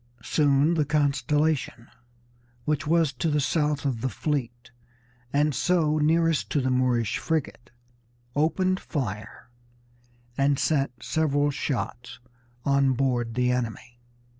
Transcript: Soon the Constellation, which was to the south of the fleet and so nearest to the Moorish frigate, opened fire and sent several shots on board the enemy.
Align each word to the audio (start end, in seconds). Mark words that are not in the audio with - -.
Soon 0.23 0.73
the 0.73 0.83
Constellation, 0.83 1.87
which 2.65 2.87
was 2.87 3.13
to 3.13 3.29
the 3.29 3.39
south 3.39 3.85
of 3.85 4.01
the 4.01 4.09
fleet 4.09 4.71
and 5.31 5.53
so 5.53 5.99
nearest 5.99 6.49
to 6.49 6.59
the 6.59 6.71
Moorish 6.71 7.19
frigate, 7.19 7.69
opened 8.35 8.79
fire 8.79 9.51
and 10.35 10.57
sent 10.57 11.03
several 11.03 11.51
shots 11.51 12.17
on 12.65 12.93
board 12.93 13.35
the 13.35 13.51
enemy. 13.51 13.99